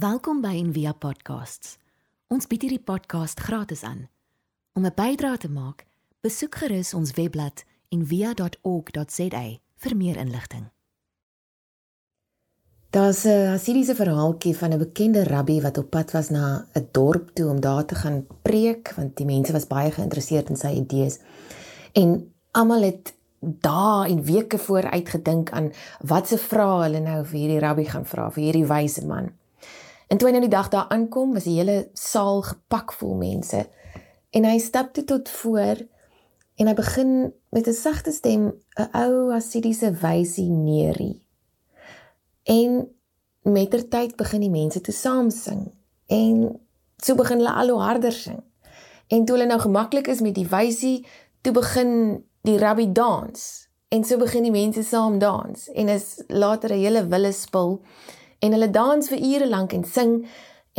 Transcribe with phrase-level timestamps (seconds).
[0.00, 1.74] Welkom by Envia Podcasts.
[2.32, 4.06] Ons bied hierdie podcast gratis aan.
[4.72, 5.84] Om 'n bydrae te maak,
[6.24, 9.42] besoek gerus ons webblad en via.org.za
[9.76, 10.70] vir meer inligting.
[12.90, 17.34] Daar's 'n Hassidiese verhaaltjie van 'n bekende rabbi wat op pad was na 'n dorp
[17.34, 21.18] toe om daar te gaan preek want die mense was baie geïnteresseerd in sy idees.
[21.92, 27.60] En almal het dae en weke vooruit gedink aan watse vrae hulle nou vir hierdie
[27.60, 29.39] rabbi gaan vra vir hierdie wyse man.
[30.10, 33.62] En toe hy nou die dag daar aankom, was die hele saal gepak vol mense.
[34.34, 35.84] En hy stap toe tot voor
[36.60, 37.12] en hy begin
[37.54, 38.42] met 'n sagte stem
[38.74, 41.22] 'n ou Hassidiese wysie neerie.
[42.42, 42.88] En
[43.42, 45.72] mettertyd begin die mense te saam sing
[46.06, 46.60] en
[46.96, 48.42] so begin hulle al hoe harder sing.
[49.06, 51.06] En toe hulle nou gemaklik is met die wysie,
[51.40, 56.70] toe begin die rabbi dans en so begin die mense saam dans en is later
[56.70, 57.80] 'n hele wille spul
[58.40, 60.14] en hulle dans vir ure lank en sing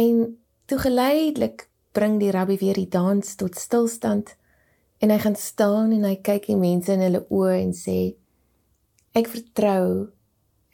[0.01, 0.23] en
[0.65, 4.35] toe geleidelik bring die rabbi weer die dans tot stilstand
[5.01, 7.97] en hy gaan staan en hy kyk die mense in hulle oë en sê
[9.17, 10.11] ek vertrou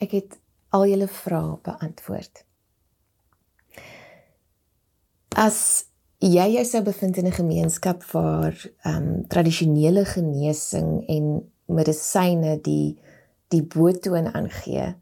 [0.04, 0.38] ek het
[0.76, 2.44] al julle vrae beantwoord.
[5.38, 5.60] As
[6.22, 8.54] jy jy sou bevind in 'n gemeenskap waar
[8.86, 11.26] ehm um, tradisionele genesing en
[11.66, 12.98] medisyne die
[13.50, 14.96] die boetoon aangee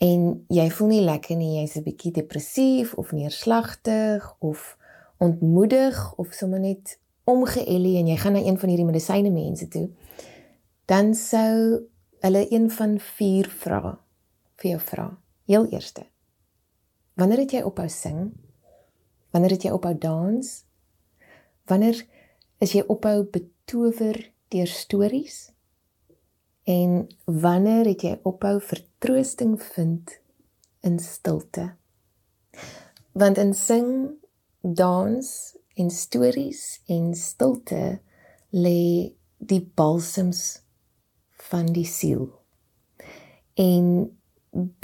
[0.00, 4.76] en jy voel nie lekker nie jy's 'n bietjie depressief of neerslagtig of
[5.18, 9.88] ontmoedig of sommer net omgeëlie en jy gaan na een van hierdie medisyne mense toe,
[10.88, 11.86] dan sou
[12.24, 13.96] hulle een van vier vrae
[14.60, 15.06] vir jou vra.
[15.46, 16.06] Heel eerste.
[17.14, 18.32] Wanneer het jy ophou sing?
[19.30, 20.50] Wanneer het jy ophou dans?
[21.68, 22.02] Wanneer
[22.58, 25.50] is jy ophou betower deur stories?
[26.70, 30.12] En wanneer het jy ophou vertroosting vind
[30.86, 31.72] in stilte?
[33.12, 33.90] Want in sing,
[34.60, 35.26] dans
[35.74, 37.98] en stories en stilte
[38.54, 40.60] lê die balsams
[41.50, 42.28] van die siel.
[43.58, 43.86] En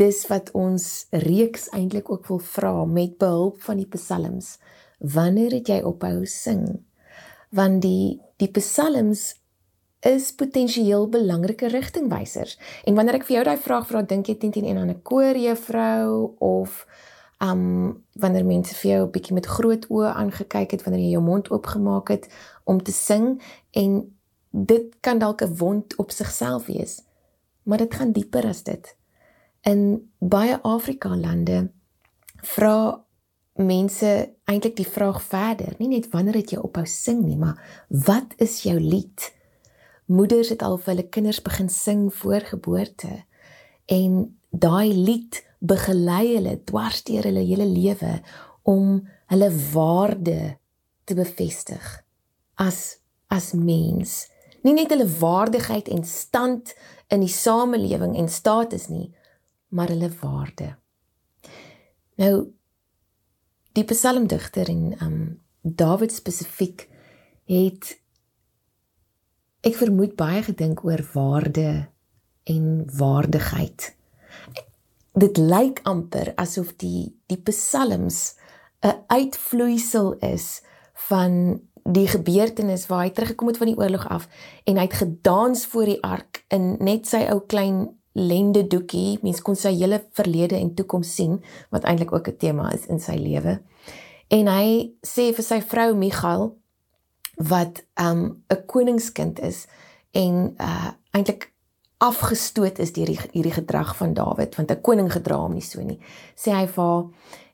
[0.00, 4.56] dis wat ons reeks eintlik ook wil vra met behulp van die psalms.
[4.98, 6.64] Wanneer het jy ophou sing?
[7.54, 9.34] Want die die psalms
[10.06, 12.58] is potensieel belangrike rigtingwysers.
[12.84, 16.36] En wanneer ek vir jou daai vraag vra, dink jy teen teen aan 'n koorjuffrou
[16.38, 16.86] of
[17.38, 21.22] um wanneer mense vir jou 'n bietjie met groot oë aangekyk het wanneer jy jou
[21.22, 22.28] mond oopgemaak het
[22.64, 24.16] om te sing en
[24.50, 27.02] dit kan dalk 'n wond op sigself wees
[27.62, 28.96] maar dit gaan dieper as dit
[29.60, 31.70] in baie Afrika lande
[32.36, 33.04] vra
[33.54, 38.34] mense eintlik die vraag verder nie net wanneer het jy ophou sing nie maar wat
[38.36, 39.35] is jou lied
[40.06, 43.24] moeders het al vir hulle kinders begin sing voor geboorte
[43.90, 48.20] en daai lied begelei hulle dwars deur hulle hele lewe
[48.62, 49.00] om
[49.32, 50.56] hulle waarde
[51.04, 51.84] te bevestig
[52.54, 54.28] as as mens.
[54.62, 56.74] Nie net hulle waardigheid en stand
[57.10, 59.08] in die samelewing en status nie,
[59.74, 60.76] maar hulle waarde.
[62.22, 62.34] Nou
[63.74, 65.18] die psalmdigter en um
[65.66, 66.84] Dawid spesifiek
[67.50, 67.96] het
[69.66, 71.88] ek vermoed baie gedink oor waarde
[72.46, 72.66] en
[72.98, 73.92] waardigheid.
[75.16, 78.36] Dit lyk amper asof die die psalms
[78.84, 80.62] 'n uitvloeisel is
[81.08, 84.28] van die gebeurtenis waar hy teruggekom het van die oorlog af
[84.64, 89.18] en hy het gedans voor die ark in net sy ou klein lende doekie.
[89.22, 93.00] Mens kon sy hele verlede en toekoms sien wat eintlik ook 'n tema is in
[93.00, 93.60] sy lewe.
[94.28, 96.56] En hy sê vir sy vrou Michal
[97.36, 99.66] wat um 'n koningskind is
[100.12, 101.52] en uh eintlik
[101.98, 106.00] afgestoot is deur hierdie gedrag van Dawid want 'n koning gedra hom nie so nie
[106.36, 107.04] sê hy vir haar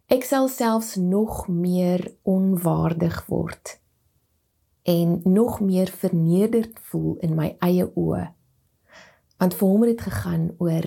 [0.09, 3.83] ek sal selfs nog meer onwaardig word
[4.83, 8.27] en nog meer vernederd voel in my eie oë.
[9.39, 10.87] Want vir hom het dit gegaan oor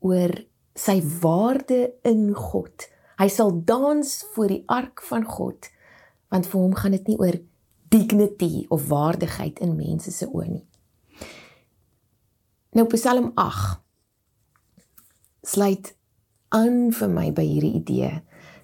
[0.00, 0.32] oor
[0.76, 2.86] sy waarde in God.
[3.20, 5.70] Hy sal dans voor die ark van God
[6.30, 7.36] want vir hom gaan dit nie oor
[7.90, 10.66] dignity of waardigheid in mense se oë nie
[12.70, 13.80] Nou Psalm 8
[15.42, 15.88] sluit
[16.54, 18.10] aan vir my by hierdie idee.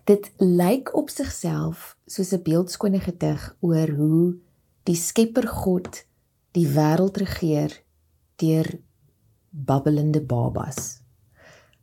[0.06, 4.37] Dit lyk op sigself soos 'n beeldskone gedig oor hoe
[4.87, 6.06] die Skepper God
[6.55, 7.82] die wêreld regeer
[8.37, 8.78] deur
[9.50, 11.02] babbelende babas.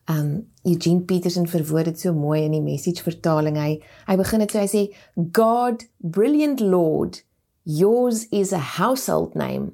[0.07, 3.57] Um Eugene Peterson verwoord dit so mooi in die message vertaling.
[3.57, 4.95] Hy hy begin dit so hy sê
[5.31, 7.25] God brilliant lord
[7.63, 9.73] yours is a household name.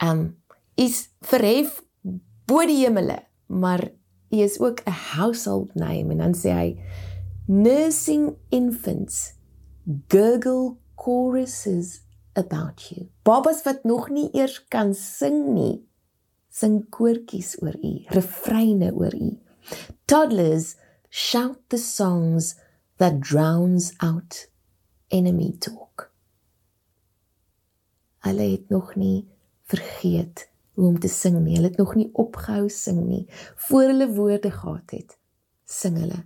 [0.00, 0.36] Um
[0.76, 1.82] is verhef
[2.46, 3.90] bo die hemele, maar
[4.32, 6.68] hy is ook 'n household name en dan sê hy
[7.46, 9.34] nursing infants
[10.08, 12.02] gurgle choruses
[12.32, 13.08] about you.
[13.22, 15.82] Babas wat nog nie eers kan sing nie,
[16.48, 19.38] sing koortjies oor u, refreine oor u.
[20.06, 20.76] Toddlers
[21.10, 22.54] shout the songs
[22.96, 24.46] that drowns out
[25.10, 26.11] enemy talk.
[28.22, 29.28] Hulle het nog nie
[29.70, 31.56] vergeet hoe om te sing nie.
[31.56, 33.24] Hulle het nog nie opgehou sing nie.
[33.68, 35.18] Voor hulle woorde gehad het,
[35.64, 36.22] sing hulle.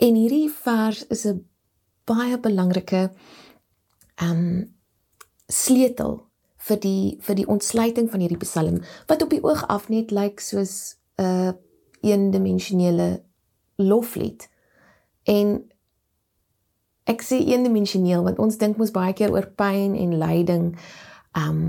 [0.00, 1.46] En hierdie vers is 'n
[2.04, 3.10] baie belangrike
[4.22, 4.74] um
[5.46, 6.26] sleutel
[6.56, 10.40] vir die vir die ontsluiting van hierdie Psalm wat op die oog af net lyk
[10.40, 11.52] soos 'n uh,
[12.00, 13.22] eendimensionele
[13.76, 14.48] loflied.
[15.22, 15.70] En
[17.10, 20.70] ek sê eendimensioneel want ons dink mos baie keer oor pyn en lyding
[21.38, 21.62] um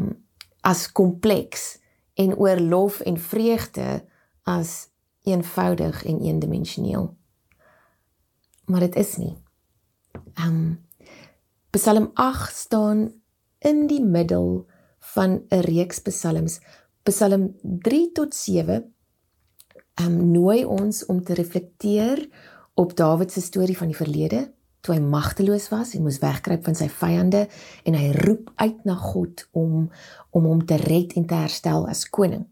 [0.62, 1.80] as kompleks
[2.22, 4.04] en oor lof en vreugde
[4.46, 4.92] as
[5.26, 7.10] eenvoudig en eendimensioneel
[8.72, 9.36] maar dit is nie.
[10.40, 10.80] Um
[11.72, 13.14] Psalm 8 staan
[13.60, 14.66] in die middel
[15.14, 16.60] van 'n reeks psalms.
[17.04, 18.94] Psalm 3 tot 7
[20.02, 22.30] um nooi ons om te reflekteer
[22.74, 26.78] op Dawid se storie van die verlede toe hy magteloos was en moes wegkruip van
[26.78, 27.46] sy vyande
[27.86, 29.92] en hy roep uit na God om
[30.32, 32.48] om hom te red en te herstel as koning.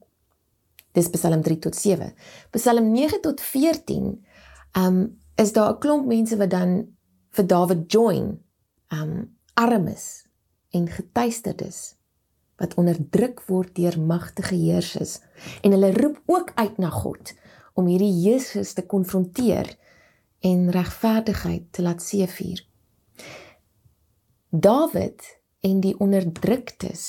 [0.94, 2.12] Dis Psalm 3 tot 7.
[2.56, 4.14] Psalm 9 tot 14
[4.78, 5.00] um
[5.40, 6.88] is daar 'n klomp mense wat dan
[7.30, 8.40] vir Dawid join,
[8.92, 10.26] um armes
[10.72, 11.96] en getuisterdes
[12.60, 15.20] wat onderdruk word deur magtige heersers
[15.64, 17.34] en hulle roep ook uit na God
[17.74, 19.72] om hierdie heersers te konfronteer
[20.39, 22.63] en regverdigheid te laat seëvier.
[24.50, 25.25] Dawid
[25.59, 27.06] en die onderdruktes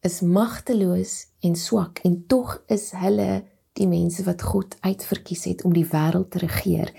[0.00, 3.44] is magteloos en swak en tog is hulle
[3.78, 6.92] die mense wat God uitverkies het om die wêreld te regeer.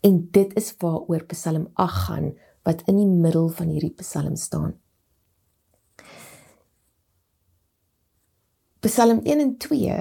[0.00, 2.30] En dit is waaroor Psalm 8 gaan
[2.68, 4.76] wat in die middel van hierdie Psalm staan.
[8.84, 9.98] Psalm 1 en 2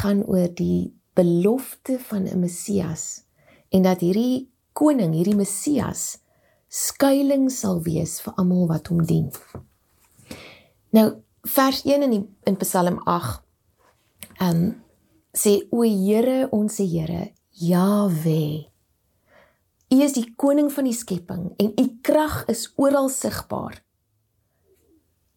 [0.00, 3.24] gaan oor die belofte van 'n Messias
[3.74, 6.20] en dat hierdie koning, hierdie Messias
[6.74, 9.28] skuilings sal wees vir almal wat hom dien.
[10.94, 11.08] Nou
[11.46, 13.42] vers 1 in die, in Psalm 8
[14.38, 14.64] ehm um,
[15.34, 18.70] sê o Here ons Here Jahwe
[19.94, 23.76] U is die koning van die skepping en u krag is oral sigbaar.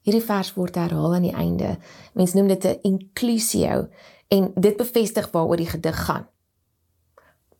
[0.07, 1.75] Hierdie vers word herhaal aan die einde.
[2.15, 3.89] Mens noem dit 'n inclusio
[4.29, 6.27] en dit bevestig waaroor die gedig gaan.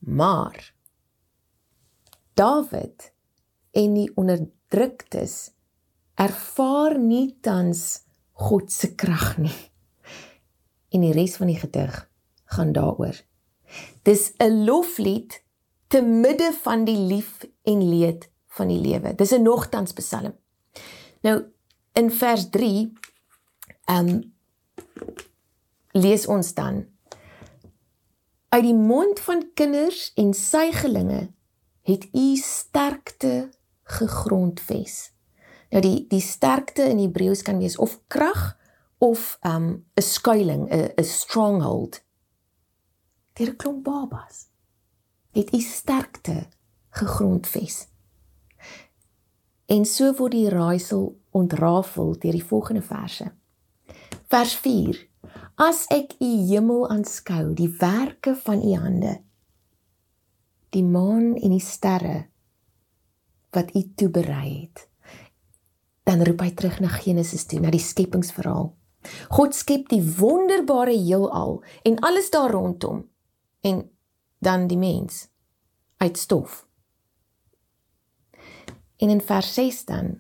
[0.07, 0.73] Maar
[2.33, 3.11] Dawid
[3.71, 5.51] en die onderdruktes
[6.15, 9.57] ervaar nie tans God se krag nie.
[10.93, 11.97] En die res van die gedig
[12.55, 13.19] gaan daaroor.
[14.07, 15.43] Dis 'n loflied
[15.87, 19.15] te midde van die lief en leed van die lewe.
[19.15, 20.33] Dis 'n nogtans Psalm.
[21.21, 21.43] Nou
[21.93, 22.93] in vers 3
[23.85, 24.33] ehm um,
[25.91, 26.85] lees ons dan
[28.49, 31.31] uit die mond van kinders en suigelinge
[31.81, 33.49] het u sterkte
[33.83, 35.13] gegrondves.
[35.69, 38.57] Nou die die sterkte in Hebreëus kan wees of krag
[38.97, 42.03] of ehm, 'n um, skuilings, 'n 'n stronghold
[43.33, 44.47] deur 'n klomp babas
[45.37, 46.47] het u sterkte
[46.89, 47.87] gegrondves.
[49.65, 53.31] En so word die raaisel ontrafel deur die volgende verse.
[54.27, 55.07] Vers 4:
[55.57, 59.13] As ek u hemel aanskou, die werke van u hande,
[60.69, 62.27] die maan en die sterre
[63.55, 64.87] wat u toeberei het,
[66.07, 68.71] dan roep hy terug na Genesis toe, na die skepingsverhaal.
[69.31, 73.05] God skep die wonderbare heelal en alles daar rondom
[73.65, 73.83] en
[74.39, 75.27] dan die mens
[75.97, 76.65] uit stof.
[78.97, 80.17] En in vers 6 dan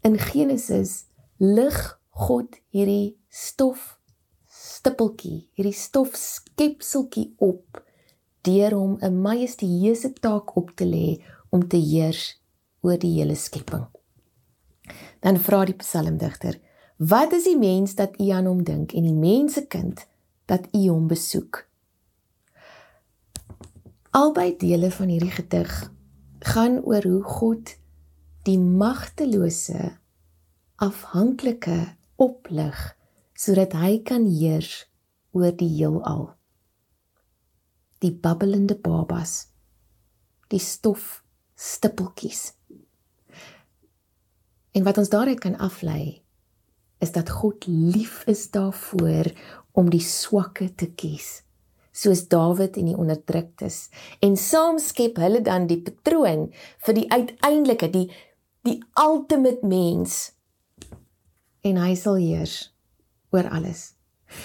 [0.00, 1.04] in Genesis
[1.36, 3.99] lig God hierdie stof
[4.80, 7.82] stippeltjie, hierdie stof skepseltjie op
[8.46, 11.20] deur hom 'n majestueuse taak op te lê
[11.50, 12.40] om te heers
[12.80, 13.86] oor die hele skepping.
[15.20, 16.60] Dan vra die psalmdigter:
[16.96, 20.06] "Wat is die mens dat u aan hom dink en die mensekind
[20.46, 21.68] dat u hom besoek?"
[24.10, 25.92] Albei dele van hierdie gedig
[26.38, 27.76] gaan oor hoe God
[28.42, 29.98] die magtelose
[30.76, 32.99] afhanklike oplig
[33.40, 34.84] sodat hy kan heers
[35.32, 36.26] oor die heelal.
[38.04, 39.46] Die babbelende babas,
[40.52, 41.22] die stof
[41.56, 42.50] stippeltjies.
[44.76, 46.20] En wat ons daaruit kan aflei
[47.00, 49.32] is dat God lief is daarvoor
[49.72, 51.40] om die swakke te kies
[52.00, 53.88] soos Dawid en die onderdruktes
[54.24, 56.48] en saam skep hulle dan die patroon
[56.86, 58.06] vir die uiteindelike die
[58.68, 60.20] die ultimate mens
[61.66, 62.70] en hy sal heers
[63.30, 63.94] oor alles.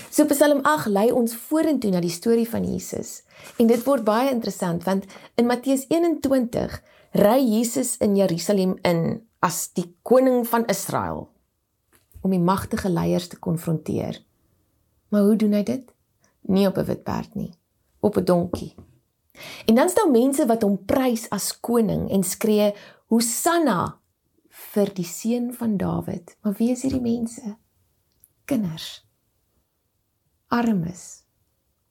[0.09, 3.21] So Psalm 8 lei ons vorentoe na die storie van Jesus.
[3.61, 5.05] En dit word baie interessant want
[5.37, 6.79] in Matteus 21
[7.21, 11.27] ry Jesus in Jerusalem in as die koning van Israel
[12.25, 14.17] om die magtige leiers te konfronteer.
[15.13, 15.85] Maar hoe doen hy dit?
[16.49, 17.53] Nie op 'n wit perd nie,
[17.99, 18.75] op 'n donkie.
[19.65, 22.73] En dan staan mense wat hom prys as koning en skree
[23.07, 23.99] Hosanna
[24.49, 26.37] vir die seun van Dawid.
[26.41, 27.57] Maar wie is hierdie mense?
[28.45, 29.05] Kinders.
[30.47, 31.23] Armes.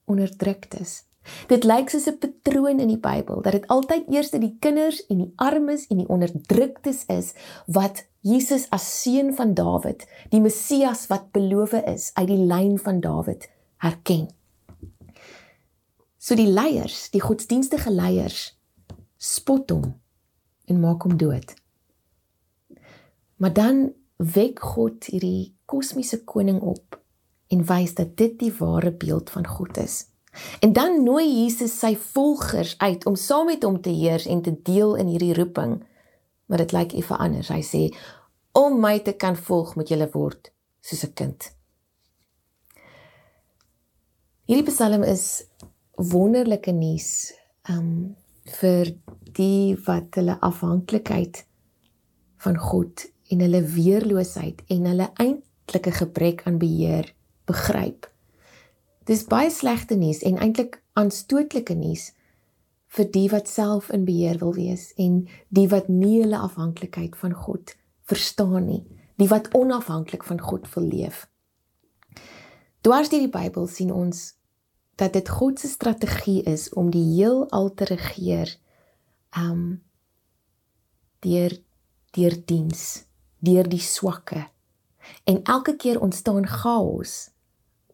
[0.05, 1.03] Onderdruktes.
[1.49, 5.17] Dit lyk soos 'n patroon in die Bybel dat dit altyd eers die kinders en
[5.17, 7.33] die armes en die onderdruktes is
[7.65, 12.99] wat Jesus as seun van Dawid, die Messias wat beloof is uit die lyn van
[12.99, 14.29] Dawid, herken.
[16.17, 18.57] So die leiers, die godsdienstige leiers
[19.17, 20.01] spot hom
[20.65, 21.53] en maak hom dood.
[23.35, 26.99] Maar dan wek God hierdie kosmiese koning op
[27.47, 30.05] en wys dat dit die ware beeld van God is.
[30.59, 34.55] En dan nooi Jesus sy volgers uit om saam met hom te heers en te
[34.63, 35.77] deel in hierdie roeping.
[36.45, 37.49] Maar dit lyk effe anders.
[37.49, 37.83] Hy sê
[38.55, 41.51] om my te kan volg moet jy word soos 'n kind.
[44.45, 45.47] Hierdie Psalm is
[45.97, 47.33] wonderlike nuus
[47.69, 48.15] um
[48.59, 48.93] vir
[49.33, 51.45] die wat hulle afhanklikheid
[52.37, 55.07] van God en hulle weerloosheid en hulle
[55.65, 57.13] eintlike gebrek aan beheer
[57.45, 58.11] begryp.
[59.05, 62.13] Dis baie slegte nuus en eintlik aanstootlike nuus
[62.87, 67.33] vir die wat self in beheer wil wees en die wat nie hulle afhanklikheid van
[67.33, 68.83] God verstaan nie,
[69.17, 71.27] die wat onafhanklik van God wil leef.
[72.81, 74.35] Dwars deur die Bybel sien ons
[74.95, 78.55] dat dit God se strategie is om die heelal te regeer
[79.37, 79.81] um
[81.25, 81.57] deur
[82.15, 83.03] deur diens,
[83.43, 84.45] deur die swakke.
[85.23, 87.29] En elke keer ontstaan chaos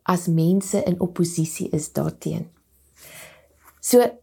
[0.03, 2.49] as mense in oppositie is daarteen.
[3.79, 4.19] So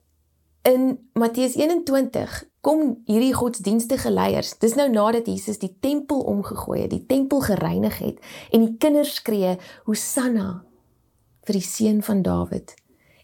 [0.63, 4.53] in Matteus 21 kom hierdie godsdienstige leiers.
[4.59, 8.21] Dis nou nadat Jesus die tempel omgegooi het, die tempel gereinig het
[8.53, 10.65] en die kinders skree Hosanna
[11.49, 12.75] vir die seun van Dawid.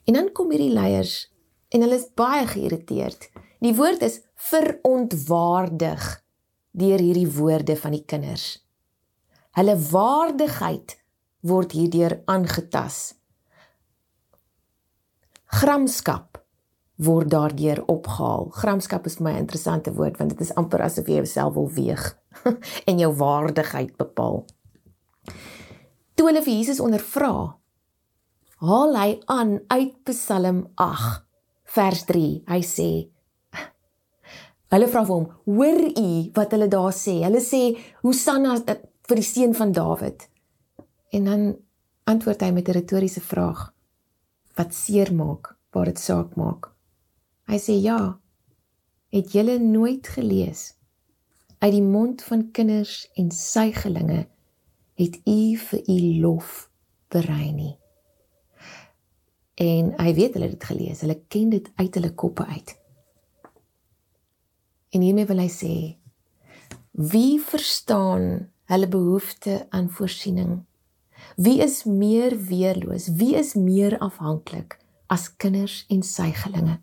[0.09, 1.29] En dan kom hierdie leiers
[1.75, 3.29] en hulle is baie geïrriteerd.
[3.65, 6.05] Die woord is verontwaardig
[6.75, 8.64] deur hierdie woorde van die kinders.
[9.55, 10.97] Hulle waardigheid
[11.47, 13.15] word hierdeur aangetas.
[15.55, 16.41] Gramskap
[16.99, 18.49] word daardeur opgehaal.
[18.55, 21.71] Gramskap is vir my 'n interessante woord want dit is amper asof jy jouself wil
[21.71, 22.19] weeg
[22.89, 24.45] en jou waardigheid bepaal.
[26.15, 27.59] Toe hulle vir Jesus ondervra,
[28.59, 31.23] haal hy aan uit Psalm 8
[31.65, 32.43] vers 3.
[32.47, 32.91] Hy sê
[34.75, 37.23] Hulle vra vir hom: "Hoor u wat hulle daar sê?
[37.23, 38.57] Hulle sê Hosanna
[39.09, 40.29] vir die seun van Dawid."
[41.11, 41.57] En dan
[42.05, 43.73] antwoord hy met 'n retoriese vraag
[44.55, 46.71] wat seer maak waar dit saak maak.
[47.51, 48.21] Hy sê ja.
[49.15, 50.75] Het julle nooit gelees
[51.59, 54.27] uit die mond van kinders en suigelinge
[54.95, 56.71] het u vir u lof
[57.09, 57.75] berei nie.
[59.55, 61.01] En hy weet hulle het dit gelees.
[61.01, 62.75] Hulle ken dit uit hulle koppe uit.
[64.91, 65.75] En hiermee wil hy sê
[66.95, 70.63] wie verstaan hulle behoefte aan voorsiening
[71.37, 73.09] Wie is meer weerloos?
[73.09, 76.79] Wie is meer afhanklik as kinders en suigelinge?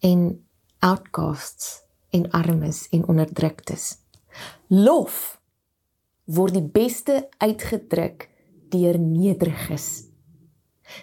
[0.00, 0.44] En
[0.78, 3.96] outcasts en armes en onderdruktes.
[4.68, 5.40] Lof
[6.24, 8.28] word die beste uitgedruk
[8.68, 10.04] deur nederiges.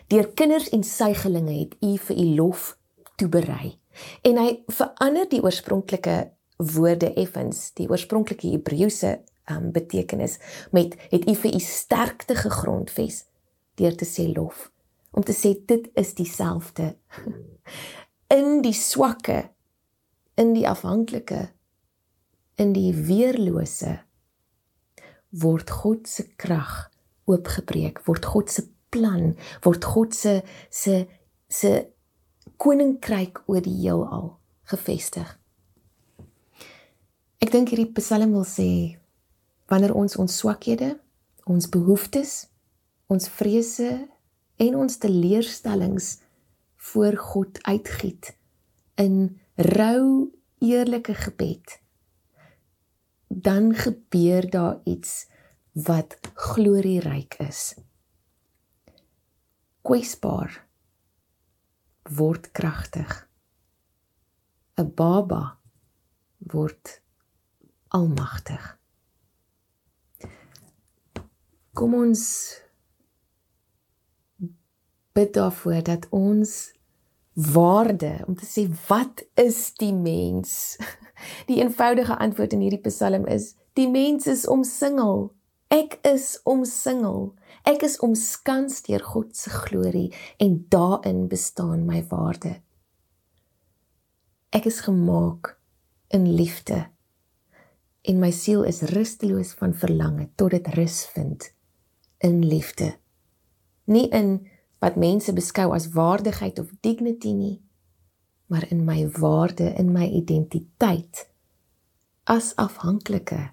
[0.10, 2.76] Deur kinders en suigelinge het u vir u lof
[3.18, 3.76] toeberei.
[4.22, 6.18] En hy verander die oorspronklike
[6.58, 9.18] woorde effens, die oorspronklike Hebreëse
[9.52, 10.38] um, betekenis
[10.72, 13.24] met het u vir u sterkte gegrondves
[13.76, 14.72] deur te sê lof.
[15.12, 16.96] Om te sê dit is dieselfde
[18.38, 19.50] in die swakke
[20.36, 21.48] in die afhanklike
[22.60, 24.00] in die weerlose
[25.36, 26.90] word God se krag
[27.28, 31.06] oopgebreek word God se plan word God se se
[31.52, 31.72] se
[32.62, 34.36] koninkryk oor die heelal
[34.72, 35.28] gevestig.
[37.44, 38.70] Ek dink hierdie psalm wil sê
[39.72, 40.96] wanneer ons ons swakhede,
[41.46, 42.48] ons behoeftes,
[43.08, 44.08] ons vrese
[44.58, 46.12] en ons teleurstellings
[46.92, 48.36] voor God uitgiet
[49.02, 50.32] in rou
[50.64, 51.80] eerlike gebed
[53.28, 55.26] dan gebeur daar iets
[55.74, 57.74] wat glorieryk is
[59.86, 60.66] kwesbaar
[62.10, 63.28] word kragtig.
[64.78, 65.58] 'n Baba
[66.38, 67.02] word
[67.88, 68.78] almagtig.
[71.76, 72.22] Kom ons
[75.16, 76.52] bid daarvoor dat ons
[77.34, 80.78] waarde om te sê wat is die mens?
[81.50, 85.34] Die eenvoudige antwoord in hierdie Psalm is die mens is omsingel.
[85.72, 87.34] Ek is omsingel.
[87.68, 90.12] Ek is omskans deur God se glorie
[90.44, 92.60] en daarin bestaan my waarde.
[94.56, 95.56] Ek is gemaak
[96.16, 96.86] in liefde
[98.06, 101.50] en my siel is rusteloos van verlange tot dit rus vind
[102.18, 102.96] in liefde.
[103.86, 104.48] Nie in
[104.80, 107.62] wat mense beskou as waardigheid of dignity nie,
[108.46, 111.26] maar in my waarde, in my identiteit
[112.24, 113.52] as afhanklike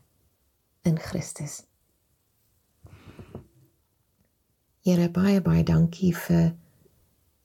[0.83, 1.63] in Christus.
[4.83, 6.55] Here baie baie dankie vir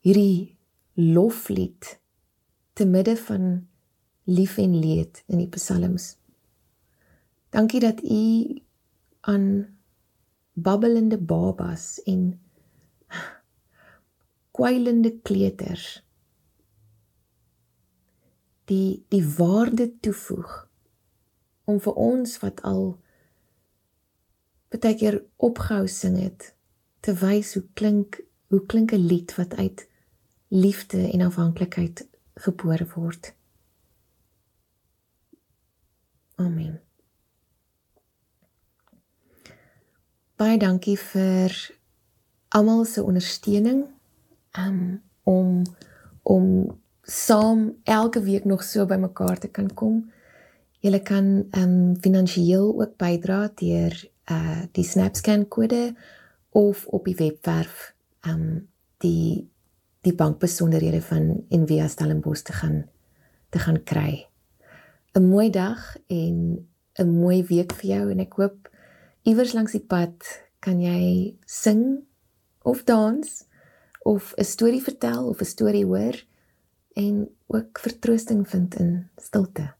[0.02, 0.58] hierdie
[0.98, 1.98] loflied
[2.74, 3.68] te midde van
[4.26, 6.16] lief en leed in die psalms.
[7.54, 8.58] Dankie dat u
[9.22, 9.77] aan
[10.58, 12.24] babbelende babas en
[14.58, 15.88] kwylende kleuters
[18.72, 20.56] die die waarde toevoeg
[21.70, 22.88] om vir ons wat al
[24.74, 26.52] baie keer opgehou sing het
[27.06, 28.20] te wys hoe klink
[28.52, 29.88] hoe klink 'n lied wat uit
[30.48, 33.34] liefde en afhanklikheid gebore word.
[36.36, 36.87] Amen.
[40.38, 41.53] Baie dankie vir
[42.53, 43.88] almal se ondersteuning
[44.62, 45.63] um, om
[46.22, 46.44] om
[47.01, 50.03] saam elke week nog so bymekaar te kan kom.
[50.86, 53.98] Jy kan ehm um, finansiëel ook bydra deur
[54.29, 55.96] uh die SnapScan kode
[56.53, 58.67] of op die webwerf um
[59.01, 59.50] die
[60.06, 62.84] die bankbesonderhede van Envia Stellenbosch te gaan
[63.50, 64.27] te gaan kry.
[65.17, 68.77] 'n Mooi dag en 'n mooi week vir jou en ek hoop
[69.28, 70.24] iewers langs die pad
[70.63, 72.08] kan jy sing
[72.63, 73.44] of dans
[74.08, 76.16] of 'n storie vertel of 'n storie hoor
[76.96, 79.76] en ook vertroosting vind in stilte.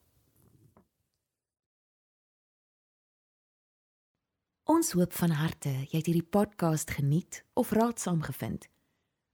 [4.64, 8.68] Ons hoop van harte jy het hierdie podcast geniet of raadsaam gevind.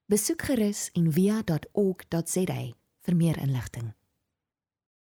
[0.05, 2.61] Besoek gerus en via.ok.za
[3.01, 3.93] vir meer inligting.